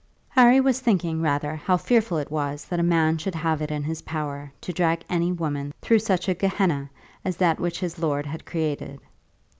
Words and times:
Harry 0.29 0.59
was 0.59 0.79
thinking 0.79 1.21
rather 1.21 1.55
how 1.55 1.77
fearful 1.77 2.17
it 2.17 2.31
was 2.31 2.65
that 2.65 2.79
a 2.79 2.93
man 2.97 3.19
should 3.19 3.35
have 3.35 3.61
it 3.61 3.69
in 3.69 3.83
his 3.83 4.01
power 4.01 4.51
to 4.59 4.73
drag 4.73 5.03
any 5.11 5.31
woman 5.31 5.71
through 5.79 5.99
such 5.99 6.27
a 6.27 6.33
Gehenna 6.33 6.89
as 7.23 7.37
that 7.37 7.59
which 7.59 7.81
this 7.81 7.99
lord 7.99 8.25
had 8.25 8.43
created. 8.43 8.99